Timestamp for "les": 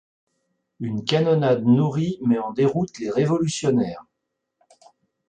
2.97-3.11